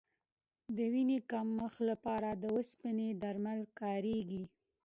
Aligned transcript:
د 0.75 0.79
وینې 0.93 1.19
کمښت 1.31 1.79
لپاره 1.89 2.29
د 2.41 2.43
اوسپنې 2.55 3.09
درمل 3.23 3.59
کارېږي. 3.79 4.43